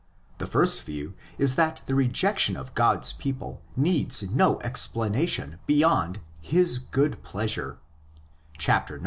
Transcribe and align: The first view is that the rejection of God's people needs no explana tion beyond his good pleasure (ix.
The 0.39 0.47
first 0.47 0.81
view 0.81 1.13
is 1.37 1.53
that 1.57 1.81
the 1.85 1.93
rejection 1.93 2.57
of 2.57 2.73
God's 2.73 3.13
people 3.13 3.61
needs 3.75 4.23
no 4.31 4.55
explana 4.65 5.29
tion 5.29 5.59
beyond 5.67 6.19
his 6.41 6.79
good 6.79 7.21
pleasure 7.21 7.77
(ix. 8.55 8.67